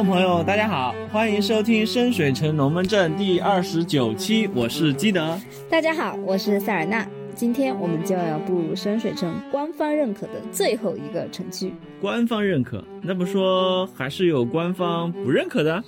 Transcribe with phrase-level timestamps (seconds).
[0.00, 5.38] 众朋友，大家好，欢迎收听深水城龙门阵第二十九期，我是基德。
[5.68, 7.06] 大家好，我是塞尔纳。
[7.34, 11.74] 今天我们就要步入深水城官方认可的最后一个城区。
[12.00, 15.84] 官方认可，那不说还是有官方不认可的？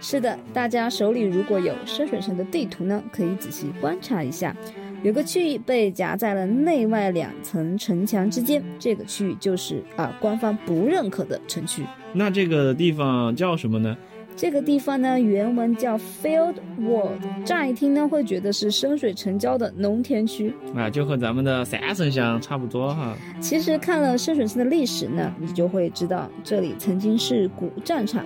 [0.00, 4.56] 是的，大家手里如果有深水城的地图呢，可以仔细观察一下。
[5.02, 11.82] 有个区域被夹在了内外两层城墙之间，这个区域就是啊官方不认可的城区。
[12.12, 13.96] 那这个地方叫什么呢？
[14.36, 23.16] 这个地方呢，原文叫 Field World，乍一听呢会觉得是深水城郊的农田区啊，就和咱们的三圣乡差不多哈。
[23.40, 28.24] 其实看了深水城的历史呢，你就会知道这里曾经是古战场，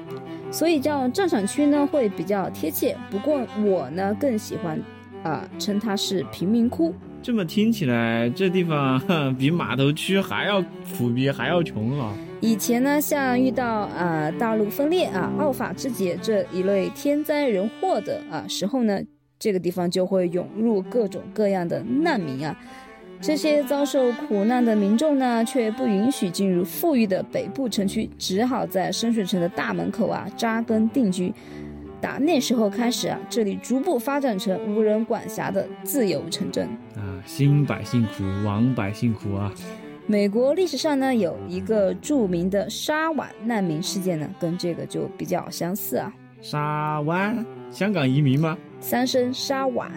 [0.50, 2.96] 所以叫战场区呢会比较贴切。
[3.10, 4.80] 不过我呢更喜欢。
[5.24, 6.94] 啊，称它是贫民窟。
[7.20, 10.62] 这么听起来，这地方比码头区还要
[10.96, 12.12] 苦逼，还要穷啊！
[12.40, 19.00] 以前呢，像遇到啊大陆分裂啊、奥法之劫这一类天灾人祸的啊时候呢，
[19.38, 22.54] 这个地方就会涌入各种各样的难民啊。
[23.22, 31.32] 这些遭受苦难的民众呢，却不允许进入富裕的北部城区，只好在深水城的大门口啊扎根定居。
[32.04, 37.00] 打那时候开始啊，这里逐步发展成无人管辖的自由城镇啊。
[37.24, 39.50] 新百姓苦，亡百姓苦啊。
[40.06, 46.12] 美国历史上呢，有一个著名的沙湾难民事件呢，跟这个就比较相似啊。
[46.42, 48.58] 沙湾，香港移民吗？
[48.80, 49.90] 三声沙湾。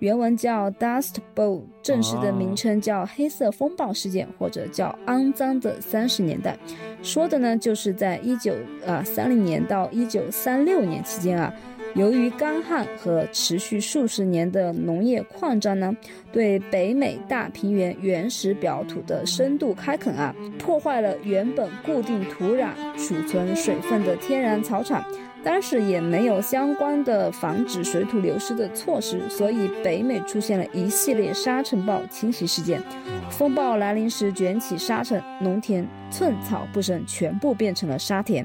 [0.00, 6.56] 原文叫 Dust Bowl，正式的名称叫黑色风暴事件，或者叫肮脏的三十年代。
[7.02, 8.54] 说的呢，就是在一九
[8.86, 11.52] 啊三零年到一九三六年期间啊，
[11.94, 15.96] 由于干旱和持续数十年的农业扩张呢，
[16.30, 22.68] 对北美大平原原始表土的深度开垦啊，破坏了原本固定土壤、
[22.98, 25.02] 储存水分的天然草场。
[25.46, 32.82] 当时也没有相关的防止水土流失的措施，所以北美出现了一系列沙尘暴侵袭事件。
[33.30, 38.44] 风暴来临时卷起沙尘，农田寸草不生，全部变成了沙田。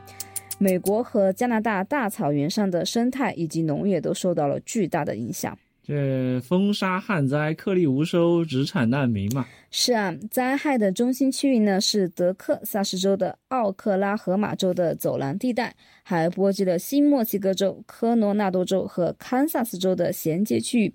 [0.60, 5.58] 美国和加拿大大草原上的生态以及农业都受到了巨大的影响。
[5.84, 9.48] 这风沙旱灾，颗粒无收，只产难民嘛。
[9.72, 20.94] 是啊，灾害的中心区域呢是德克萨斯州的奥克拉荷马州的走廊地带，还波及了新墨西哥州、科罗纳多州和堪萨斯州的衔接区域。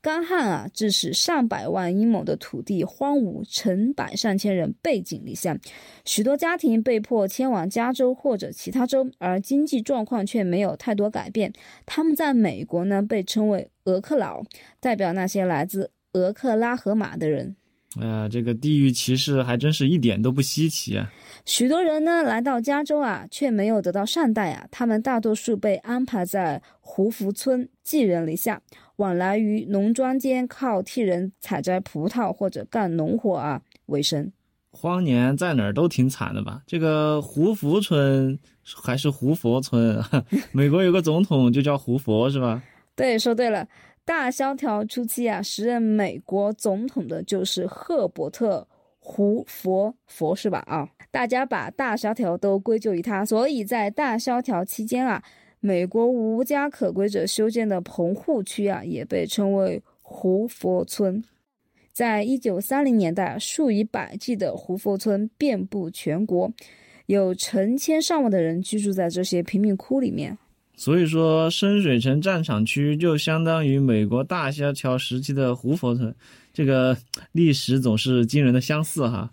[0.00, 5.58] 干旱啊，致使上百万英亩的土地荒芜，成百上千人背井离乡，
[6.04, 11.52] 许多家庭被迫迁往加州或者其他州，而经济状况却没有太多改变。
[11.84, 14.42] 他们在美国呢，被称为“俄克佬”，
[14.78, 17.56] 代表那些来自俄克拉荷马的人。
[17.98, 21.10] 哎呀，这个地域歧视还真是一点都不稀奇啊！
[21.46, 28.60] 许多人呢来到加州啊，却没有得到善待啊，他们大多数被安排在胡福村，寄人篱下。
[28.96, 34.30] 往来于农庄间，靠替人采摘葡萄或者干农活啊为生。
[34.70, 36.60] 荒年在哪儿都挺惨的吧？
[36.66, 39.98] 这个胡佛村还是胡佛村？
[40.52, 42.62] 美国有个总统就叫胡佛是吧？
[42.98, 43.68] 对，说对了。
[44.04, 48.66] 大萧条初期啊，时任美国总统的就是赫伯特
[48.98, 50.58] 胡佛佛是吧？
[50.66, 55.22] 啊，大家把大萧条都归咎于他，所以在大萧条期间啊。
[55.60, 61.22] 美国无家可归者修建的棚户区啊，也被称为胡佛村。
[61.92, 66.52] 在一九三零年代，数以百计的胡佛村遍布全国，
[67.06, 70.38] 有成千上万的人居住在这些贫民窟里面。
[70.78, 76.14] 所以说，深水城战场区就相当于美国大萧条时期的胡佛村，
[76.52, 76.96] 这个
[77.32, 79.28] 历史总是惊人的相似哈。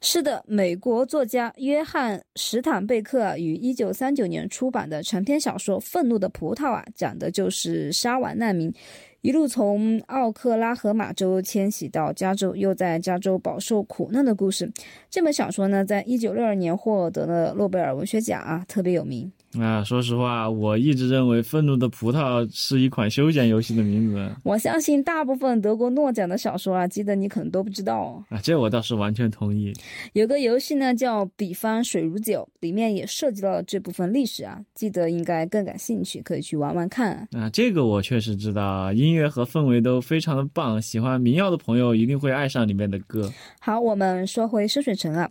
[0.00, 8.72] 是的，美国作家约翰·史坦贝克于一九三九年出版的长篇小说《愤怒的葡萄》啊，讲的就是沙湾难民
[9.20, 14.72] 一路从奥克拉荷马州迁徙到加州，又在加州饱受苦难的故事。
[15.10, 19.30] 这本小说呢，在一九六二年获得了诺贝尔文学奖啊，特别有名。
[19.58, 24.30] 啊，说实话，我一直认为《愤怒的葡萄》是一款休闲游戏的名字。
[24.44, 28.38] 我相信大部分得过诺奖的小说啊，记得你可能都不知道啊。
[28.42, 29.72] 这我倒是完全同意。
[30.12, 34.60] 有个游戏呢，叫《比方水如酒》，里面也涉及到了这部分历史啊。
[34.74, 37.26] 记得应该更感兴趣，可以去玩玩看。
[37.32, 40.80] 啊，这个我确实知道，音乐和氛围都非常的棒。
[40.80, 43.32] 喜欢民谣的朋友一定会爱上里面的歌。
[43.60, 45.30] 好，我们说回深水城啊。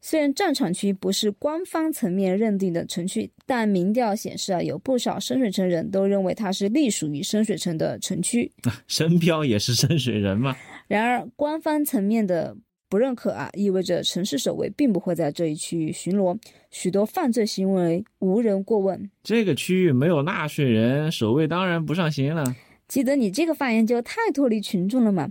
[0.00, 8.50] 虽然战场区不是官方层面认定的城区，但民调显示啊，有不少深水城人都认为它是隶属于深水城的城区。
[8.86, 10.56] 深漂也是深水人嘛。
[10.86, 12.56] 然而，官方层面的
[12.88, 16.38] 不认可啊，意味着城市守卫并不会在这一区域巡逻，
[16.70, 19.10] 许多犯罪行为无人过问。
[19.22, 22.44] 这个区域没有纳税人，守卫当然不上心了。
[22.86, 25.30] 记得你这个发言就太脱离群众了嘛。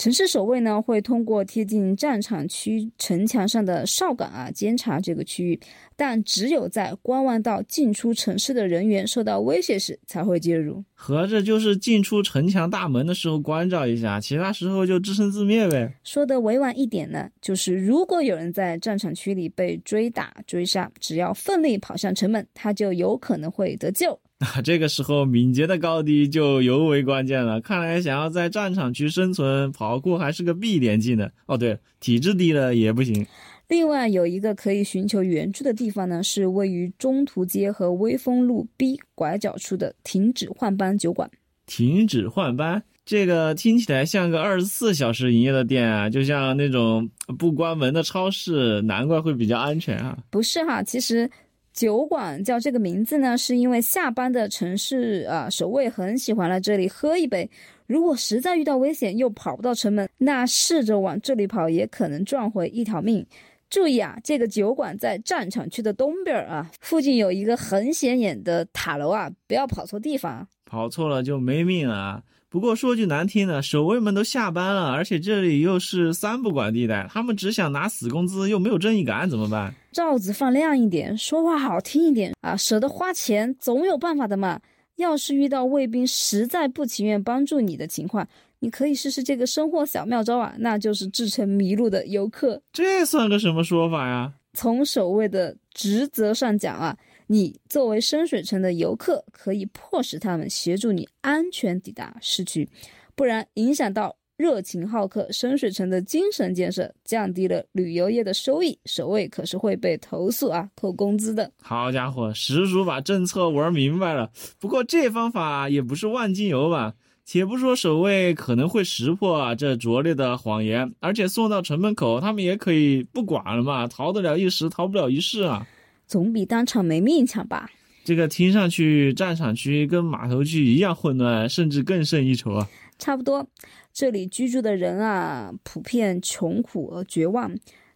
[0.00, 5.60] 城市守卫呢，会通过贴近战场区城墙上的哨岗啊，监察这个区域，
[5.94, 10.82] 但只有在观望到进出城市的人员受到威胁时才会介入。
[10.94, 15.94] 合着就是进出城墙大门的时候关照一下，其他时候就自生自灭呗。
[16.02, 24.18] 说的委婉一点呢，就是如果有人在战场区里被追打追杀，只要奋力跑向城门，他就有可能会得救。
[24.56, 27.60] 那这个时候敏捷的高低就尤为关键了。
[27.60, 31.30] 看来想要在战场区生存，跑酷还是个必点技能。
[31.44, 33.26] 哦，对，体质低了也不行。
[33.68, 41.30] 另外有一个可以寻求援助的地方呢，是位于中途街和威风路 B 拐角处的停止换班酒馆。
[41.66, 50.16] 停止换班，这个听起来像个二十四小时营业的店啊，就像那种不关门的超市，难怪会比较安全啊。
[50.30, 51.30] 不是哈，其实。
[51.72, 57.48] 酒馆叫这个名字呢，是因为下班的城市啊守卫很喜欢来这里喝一杯。
[57.86, 63.24] 如果实在遇到危险又跑不到城门，那试着往这里跑也可能赚回一条命。
[63.68, 72.22] 注意啊，这个酒馆在战场区的东边啊，附近有一个很显眼的塔楼啊，不要跑错地方，跑错了就没命了。
[72.48, 79.72] 不过说句难听的，守卫们都下班了，而且这里又是三不管地带，他们只想拿死工资，又没有正义感，怎么办？
[79.92, 82.56] 罩子放亮一点，说话好听一点啊！
[82.56, 84.60] 舍得花钱，总有办法的嘛。
[84.96, 88.28] 要是遇到卫兵实在不情愿帮助你的情况，
[88.58, 92.62] 你可以试试这个生活小妙招啊，那就是制成迷路的游客。
[92.72, 94.32] 这算个什么说法呀？
[94.52, 96.96] 从守卫的职责上讲啊。
[97.32, 102.68] 你作为深水城的游客，可以迫使他们协助你安全抵达市区，
[103.14, 111.52] 不然影响到热情好客深水城的精神建设，降低了旅游业的收益，守卫可是会被投诉啊，扣工资的。
[111.60, 114.30] 好家伙，实属把政策玩明白了。
[114.58, 116.94] 不过这方法也不是万金油吧？
[117.26, 125.66] 且不说守卫可能会识破啊这拙劣的谎言，而且送到城门口，他们也可以不管了嘛，逃得了一时，逃不了一世啊。
[126.06, 127.70] 总比当场没命强吧？
[128.04, 132.66] 这个听上去战场区跟码头区一样混乱，甚至更胜一筹啊！
[133.00, 133.44] 差不多，
[133.92, 137.52] 这里居住的人啊，普遍穷苦而绝望，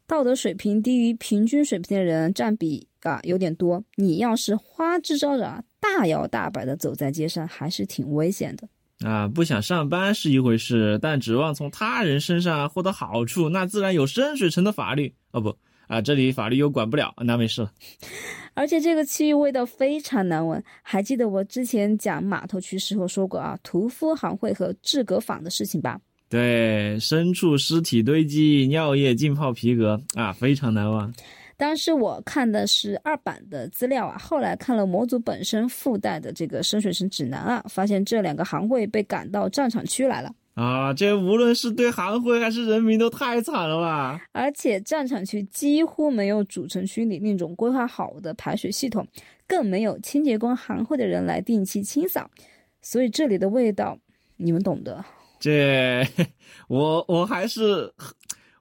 [0.06, 3.84] 道德水平低于平均水平的人占比啊有点多。
[3.94, 8.66] 你要是花枝招展、大摇大摆的走在街上，还是挺危险的
[9.06, 9.28] 啊！
[9.28, 15.56] 不想上班是一回事，但指望从他人身上获得好处，那自然有深水城的法律哦不。
[15.86, 17.72] 啊，这里法律又管不了，那没事了。
[18.54, 26.00] 而且这个区域味道非常难闻，还记得我之前讲码头区时候说过啊，屠夫行会和制革坊的事情吧？
[26.28, 31.12] 对，牲畜尸体堆积，尿液浸泡皮革啊，非常难忘。
[31.56, 40.32] 当时我看的是二版的资料啊，后来看了模组本身附带的这个深水城指南啊，发现这两个行会被赶到战场区来了。
[40.54, 44.20] 啊，这无论是对行会还是人民都太惨了吧！
[44.30, 49.04] 而且战场区几乎没有主城区里那种规划好的排水系统，
[49.48, 52.30] 更没有清洁工行会的人来定期清扫，
[52.80, 53.98] 所以这里的味道
[54.36, 55.04] 你们懂的。
[55.40, 56.06] 这
[56.68, 57.92] 我我还是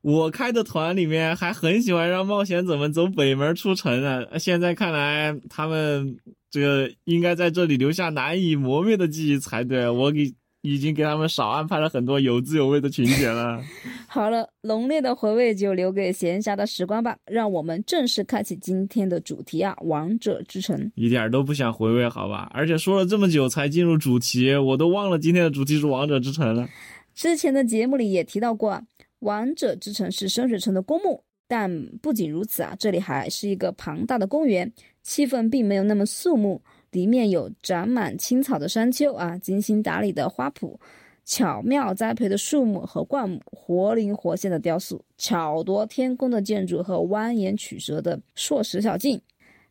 [0.01, 6.17] 我开的团里面还很喜欢让冒险者们走北门出城呢，现在看来他们
[6.49, 9.87] 这个应该在这里留下难以磨灭的记忆才对。
[9.87, 10.33] 我给。
[10.63, 13.61] 已经给他们少安排了很多有滋有味的情节了。
[14.07, 17.17] 好了，浓烈的回味就留给闲暇的时光吧。
[17.25, 20.77] 让我们正式开启今天的主题啊，《王者之城》。
[20.95, 22.49] 一点都不想回味，好吧？
[22.53, 26.67] 而且说了这么久才进入主题，我都忘了今天的主题是《王者之城》了。
[27.13, 28.71] 之前的节目里也提到过，
[29.19, 36.61] 《王者之城》是深水城的公墓，但不仅如此啊，这里还是一个庞大的公园，气氛并没有那么肃穆。
[36.93, 40.77] 里面有长满青草的山丘啊，精心打理的花圃，
[41.25, 49.19] 巧妙栽培的树木和灌木，活灵活现的雕塑，巧夺天工的建筑和蜿蜒曲折的硕石小径，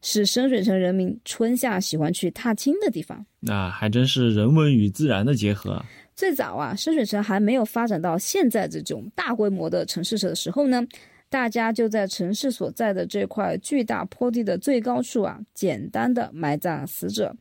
[0.03, 3.25] 是深水城人民春夏喜欢去踏青的地方。
[3.39, 5.81] 那还真是人文与自然的结合。
[6.17, 10.85] 最早啊，深水城还没有发展到现在这种大规模的城市的时候呢。
[11.33, 17.35] 大家就在城市所在的这块巨大坡地的最高处啊，简单的埋葬死者，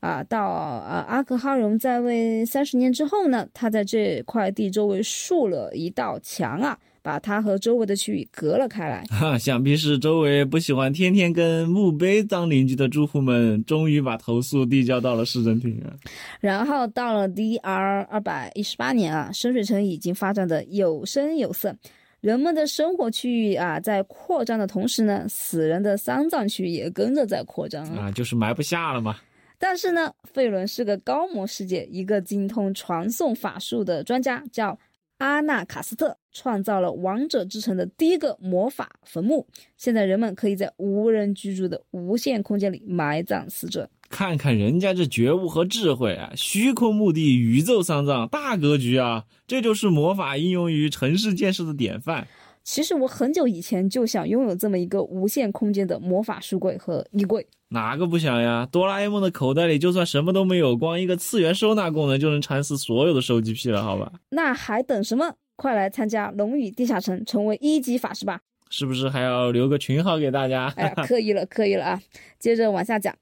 [0.00, 9.04] 啊，到啊阿克哈荣在位三十年之后呢，他在这块地周围竖了一道墙啊，把他和周围的区域隔了开来。
[9.10, 15.92] 哈，想必是周围不喜欢天天跟墓碑当邻居的住户们，终于把投诉递交到了市政厅啊。
[16.40, 21.76] 然后到了 D R 二百一十八年啊，深水城已经发展的有声有色。
[22.24, 29.18] 人们的生活区域啊在扩张的同时呢，死人的丧葬区也跟着在扩张啊，就是埋不下了嘛。
[29.58, 34.78] 但是呢，费伦是个高魔世界，一个精通传送法术的专家，叫
[35.18, 39.46] 阿纳卡斯特，创造了王者之城的第一个魔法坟墓。
[39.76, 43.86] 现在人们可以在无人居住的无限空间里埋葬死者。
[44.14, 46.30] 看看人家这觉悟和智慧啊！
[46.36, 49.24] 虚空墓地，宇宙丧葬，大格局啊！
[49.44, 52.28] 这就是魔法应用于城市建设的典范。
[52.62, 57.44] 其实我很久以前就想拥有这么一个无限空间的魔法书柜和衣柜。
[57.70, 58.64] 哪个不想呀？
[58.70, 64.12] 哆啦 A 梦的口袋里就算什么都没有，光一个次元收纳功能就能缠死所有的收集癖了，好吧？
[64.28, 65.34] 那还等什么？
[65.56, 68.40] 快来参加龙与地下城，成为一级法师吧！
[68.70, 70.72] 是不是还要留个群号给大家？
[70.76, 72.00] 哎，可以了，可以了啊！
[72.38, 73.12] 接着往下讲。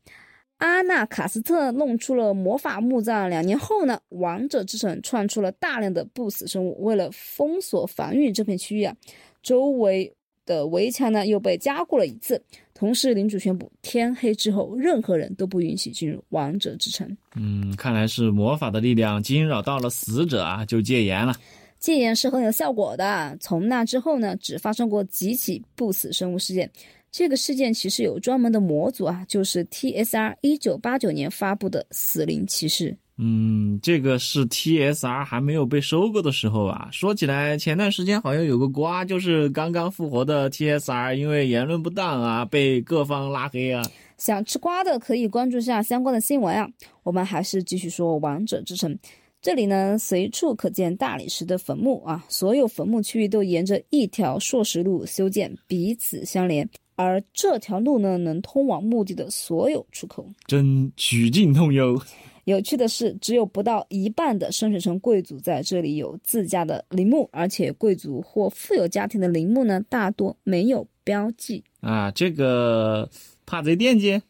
[0.62, 6.80] 阿纳卡斯特弄出了魔法墓葬，两年后呢，王者之城窜出了大量的不死生物。
[6.84, 8.94] 为了封锁防御这片区域啊，
[9.42, 10.14] 周围
[10.46, 12.40] 的围墙呢又被加固了一次。
[12.74, 17.16] 同时，领主宣布，天黑之后，任何人都不允许进入王者之城。
[17.34, 21.34] 嗯，看来是魔法的力量惊扰到了死者啊，就戒严了。
[21.80, 23.36] 戒严是很有效果的。
[23.40, 26.70] 从那之后呢，只发生过几起不死生物事件。
[27.12, 32.96] 这个事件其实有专门的模组啊，就是 TSR 一九八九年发布的死灵骑士。
[33.18, 36.88] 嗯，这个是 TSR 还没有被收购的时候啊。
[36.90, 43.82] 说起来，前段时间好像有个瓜，就是刚刚复活的 TSR，因为言论不当啊，被各方拉黑啊。
[44.16, 46.66] 想吃瓜的可以关注下相关的新闻啊。
[47.02, 48.98] 我们还是继续说王者之城。
[49.42, 56.66] 这里呢，随处可见大理石的坟墓啊，所有坟墓区域都沿着一条硕石路修建，彼此相连。
[56.94, 62.00] 而这条路呢，能通往墓地的所有出口，真曲径通幽。
[62.44, 72.10] 有趣的是，只有不到一半的深水城贵族在这里有自家的陵墓，而且贵族或富有家庭的陵墓呢，大多没有标记啊。
[72.10, 73.08] 这个
[73.46, 74.20] 怕贼惦记。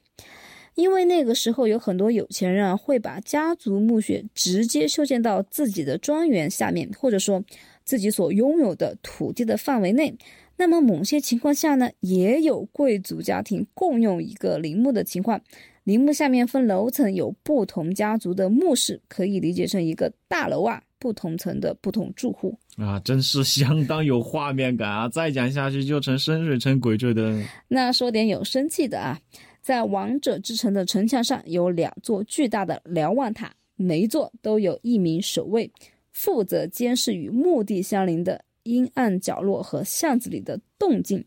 [0.75, 7.43] 因为那个时候有很多有钱人啊会把家族墓穴直接修建到自己的庄园下面，或者说
[7.85, 10.15] 自己所拥有的土地的范围内。
[10.57, 15.41] 那么某些情况下呢，也有贵族家庭共用一个陵墓的情况。
[15.85, 25.09] 陵墓下面分楼层，有不同家族的墓室，可以理解成一个大楼啊，不同层的不同住户啊，真是相当有画面感啊！
[25.09, 27.45] 再讲下去就成深水城鬼吹灯。
[27.67, 29.19] 那说点有生气的啊。
[29.61, 35.71] 在王者之城的城墙上有两座巨大的瞭望塔，每一座都有一名守卫，
[36.13, 41.25] 负责监视与墓地相邻的阴暗角落和巷子里的动静。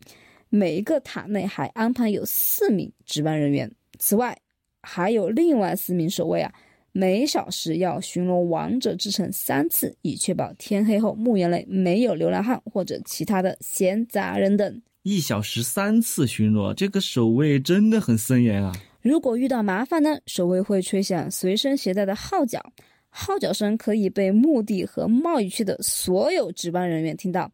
[0.49, 4.37] 每一个塔内还安排有四名值班人员，此外
[4.81, 6.53] 还有另外四名守卫啊，
[6.91, 14.81] 每小时要巡逻王者之城三次，以确保天黑后墓园内没有流浪汉或者其他的闲杂人等。
[15.01, 18.71] 一小时三次巡逻，这个守卫真的很森严啊！
[19.01, 22.59] 如果遇到麻烦呢，守卫会吹响随身携带的号角，
[23.17, 27.49] 号角声可以被墓地和贸易区的所有值班人员听到。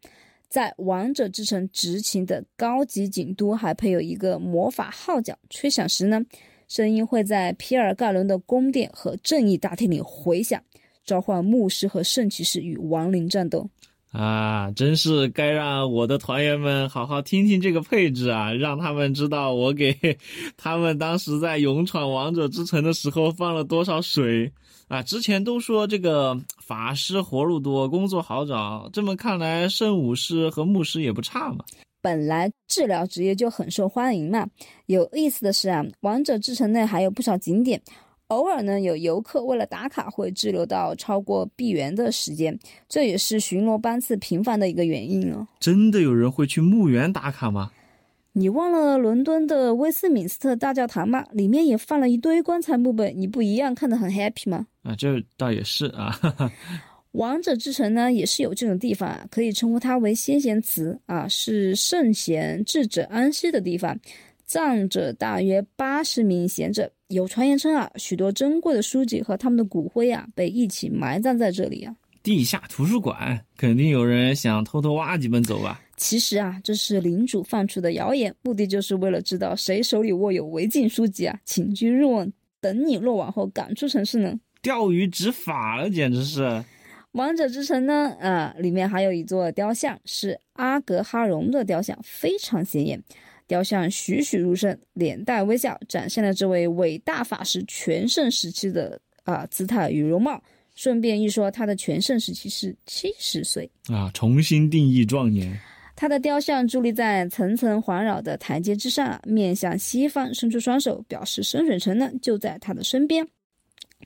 [0.49, 6.19] 在王者之城执勤的高级警督还配有一个魔法号角，吹响时呢，
[6.67, 10.59] 声音会在皮尔盖伦的宫殿和正义大厅里回响，
[11.05, 13.69] 召唤牧师和圣骑士与亡灵战斗。
[14.11, 19.95] 啊，真是该让我的团员们好好听听这个配置啊，让他们知道我给
[20.57, 24.51] 他们当时在勇闯王者之城的时候放了多少水
[24.91, 25.01] 啊！
[25.01, 31.63] 之前都说这个法师活路多，工作好找，这么看来，圣武士和牧师也不差嘛。
[32.01, 34.45] 本来治疗职业就很受欢迎嘛。
[34.87, 37.81] 有意思的是啊，王者之城内还有不少景点。
[38.27, 45.47] 偶尔呢，有游客为了打卡会滞留到超过闭园的时间，这也是巡逻班次频繁的一个原因哦。
[45.61, 47.71] 真的有人会去墓园打卡吗？
[48.33, 51.25] 你忘了伦敦的威斯敏斯特大教堂吗？
[51.31, 54.67] 里面也放了一堆棺材墓碑，你不一样看得很 happy 吗？
[54.83, 56.17] 啊，这倒也是啊。
[57.13, 63.99] 王者之城呢，也是有这种地方啊，可以称呼它为先贤祠啊，是圣贤智者安息的地方。
[64.45, 71.95] 葬着大约八十名贤者，有传言称啊，许多珍贵的书籍和他们的骨灰啊，被一起埋葬在这里啊。
[72.21, 75.81] 地下图书馆，肯定有人想偷偷挖几本走吧？
[75.95, 84.37] 其实啊，这是领主放出的谣言，目的就是为了知道谁手里握有违禁书籍啊，请君入瓮，等你落网后赶出城市呢。
[84.61, 86.63] 钓鱼执法了，简直是。
[87.13, 93.01] 王者之城呢，啊，里面还有一座雕像，是阿格哈荣的雕像，非常显眼。
[93.47, 100.41] 雕像栩栩如生，脸带微笑，展现了这位伟大法师全盛时期的啊姿态与容貌。
[100.73, 105.59] 顺便一说，他的全盛时期是七十岁啊，重新定义壮年。
[105.97, 113.27] 他的雕像伫立在层层环绕的台阶之上，面向西方，伸出双手，表示深水城呢就在他的身边。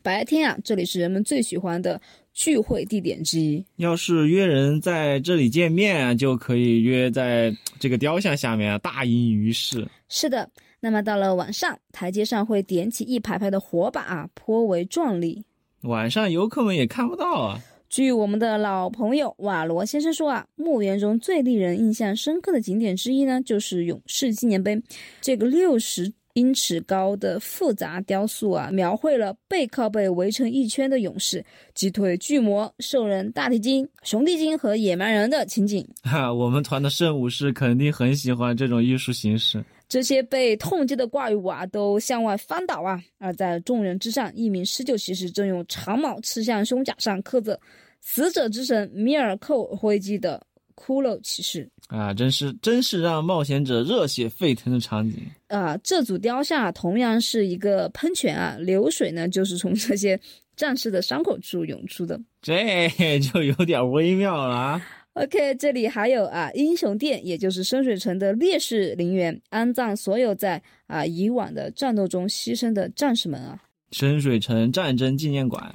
[0.04, 2.00] 白天啊，这里是人们最喜欢的
[2.34, 3.64] 聚会地点之一。
[3.78, 9.88] 要是约人在这里见面，就可以约在这个雕像下面啊，大隐于市。
[10.08, 10.50] 是的，
[10.80, 15.44] 那么到了晚上，台阶上会点起一排排的火把啊，颇为壮丽。
[15.82, 17.62] 晚上游客们也看不到啊。
[17.88, 24.82] 据我们的老朋友瓦罗先生说啊，墓园中最令人印象深刻的景点之一呢，就是勇士纪念碑。
[25.22, 35.88] 这个六十英尺高的复杂雕塑啊，描绘了背靠背围成一圈的勇士，击退巨魔、兽人、大地精、熊地精和野蛮人的情景。
[36.04, 39.63] 哈，我们团的圣武士肯定很喜欢这种艺术形式。
[39.88, 43.01] 这些被痛击的怪物啊，都向外翻倒啊！
[43.18, 47.58] 而在众人之上，一名施救骑士正用长矛刺向胸甲上刻着
[48.01, 50.42] “死者之神米尔寇”徽记的
[50.75, 52.13] 骷髅骑士啊！
[52.13, 55.17] 真是真是让冒险者热血沸腾的场景
[55.48, 55.77] 啊！
[55.84, 60.20] 这组雕像啊同样是一个喷泉啊，流水呢就是从这些
[60.55, 62.89] 战士的伤口处涌出的，这
[63.20, 64.82] 就有点微妙了啊
[65.13, 73.62] ！OK，这里还有啊，英雄殿，也就是深水城的烈士陵园，安葬所有在啊以往的战斗中牺牲的战士们啊。
[73.91, 75.74] 深水城战争纪念馆，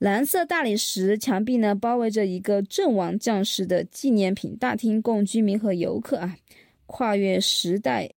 [0.00, 6.36] 蓝色大理石墙壁呢，包围着一个阵亡将士的纪念品大厅，供居民和游客啊，
[6.86, 8.10] 跨越时代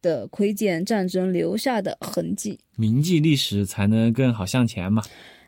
[0.00, 5.02] 的窥见战争留下的痕迹，铭记历史才能更好向前嘛。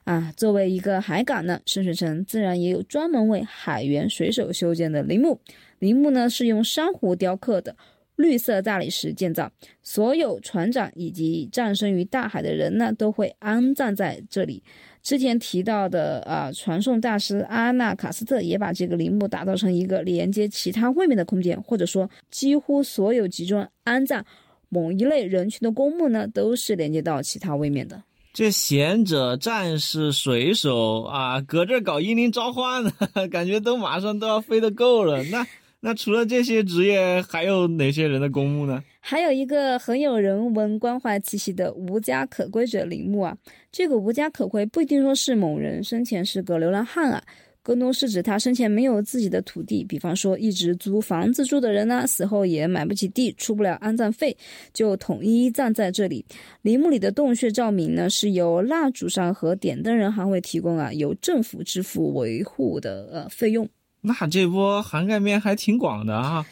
[0.04, 5.40] 啊，作为一个海港呢，深水城自然也有专门为海员水手修建的陵墓。
[5.78, 7.74] 陵墓呢是用珊瑚雕刻的
[8.16, 9.50] 绿色大理石建造，
[9.82, 14.62] 所有船长以及葬身于大海的人呢都会安葬在这里。
[15.02, 24.24] 之前提到的啊，传送大师阿纳卡斯特也把这个陵墓打造成一个连接其他位面的空间，或者说，几乎所有集中安葬
[24.68, 28.00] 某一类人群的公墓呢，都是连接到其他位面的。
[28.32, 32.92] 这贤者、战士、水手啊，搁这搞英灵召唤呢，
[33.30, 35.22] 感觉都马上都要飞得够了。
[35.24, 35.46] 那
[35.84, 38.80] 那除了这些职业，还有哪些人的公墓呢？
[39.00, 43.36] 还有一个很有人文关怀气息的无家可归者陵墓啊。
[43.72, 47.20] 这个无家可归不一定说是某人生前是个流浪汉啊。
[47.64, 54.36] 更多是指他生前没有自己的土地，比方说一直租房子住的人呢，死后也买不起地，出不了安葬费，
[54.72, 56.24] 就统一葬在这里。
[56.62, 63.68] 陵墓里的洞穴照明呢，是由蜡烛上和点灯人还会提供啊，由政府支付维护的呃费用。
[64.02, 66.44] 那这波涵盖面还挺广的啊。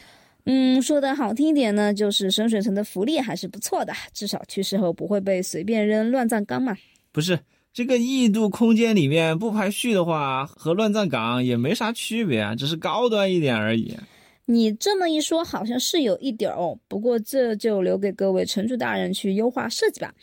[0.45, 6.75] 嗯，说的好听一点呢，就是深水城的福利还是不错的，至少去世后不会被随便扔乱葬岗嘛。
[7.11, 7.39] 不是。
[7.73, 13.95] 这个异度空间里面不排序的话，和乱葬岗也没啥区别啊，只是高端一点而已。
[14.43, 16.77] 你这么一说，好像是有一点哦。
[16.89, 20.13] 不过这就留给各位城主大人去优化设计吧。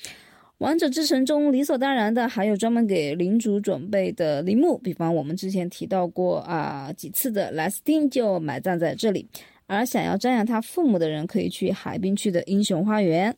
[0.59, 9.25] 王者之城中理所当然的还有专门给领主准备的陵墓，比方我们之前提到过啊几次的莱斯汀就埋葬在这里，
[9.69, 13.33] 而想要瞻仰他父母的人，可以去海滨区的英雄花园。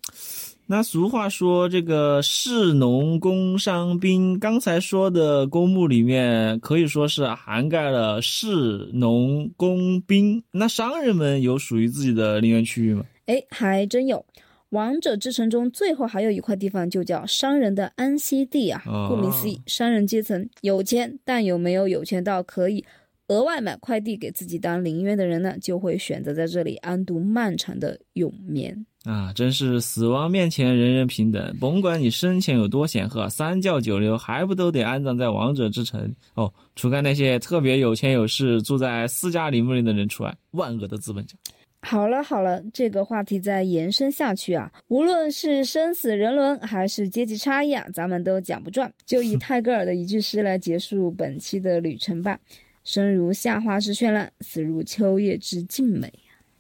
[0.64, 10.42] 那俗话说，这个士农工商兵，刚才说的公墓里面可以说是涵盖了士农工兵。
[10.52, 13.04] 那商人们有属于自己的陵园区域吗？
[13.26, 14.24] 哎，还真有。
[14.70, 18.82] 王者之城中最后还有一块地方，就叫商人的安息地啊。
[19.08, 22.84] 顾名思义，商人阶层有钱，但有没有有钱到可以
[23.26, 25.56] 额外买块地给自己当陵园的人呢？
[25.60, 28.86] 就会选择在这里安度漫长的永眠。
[29.04, 36.14] 啊，真是死亡面前人人平等，甭管你生前有多显赫，三教九流还不都得安葬在王者之城？
[36.34, 41.34] 哦，除开那些特别有钱有势、住在私家陵墓里的人除外，万恶的资本家。
[41.82, 48.92] 好了好了，这个话题再延伸下去啊，无论是生死人伦，还是阶级差异啊，咱们都讲不转。
[49.06, 52.38] 就以 泰戈尔的一句诗来结束本期的旅程吧：
[52.84, 56.12] 生如夏花之绚烂，死如秋叶之静美。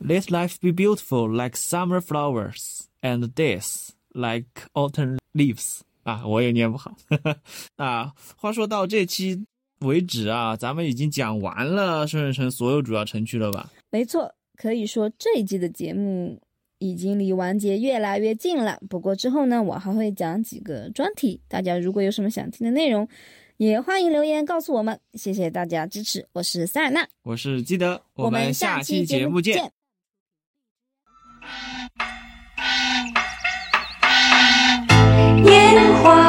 [0.02, 5.80] Let life be beautiful like summer flowers, and death like autumn leaves.
[6.04, 6.96] 啊，我也念不好。
[7.76, 9.44] 啊，话说到这期
[9.80, 13.70] 为止啊，咱们已经讲完了深水城所有主要城区了吧？
[13.90, 16.38] 没错，可以说这一季的节目
[16.80, 18.78] 已经离完结越来越近了。
[18.90, 23.08] 不过之后呢，我还会讲几个专题，大家如果有什么想听的内容，
[23.56, 25.00] 也欢迎留言告诉我们。
[25.14, 29.72] 谢谢大家支持，我是塞尔纳，我是基德，我们下期节目见。
[35.46, 36.19] 烟花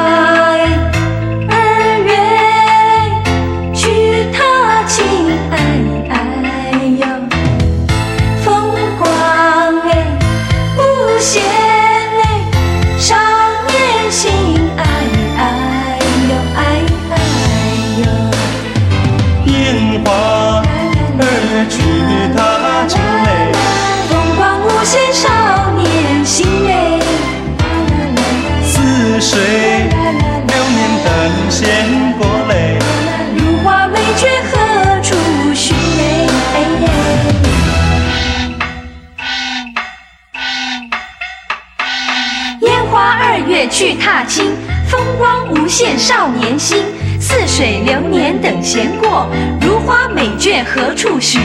[47.22, 49.28] 似水流年等闲过
[49.60, 51.40] 如花美眷何处寻？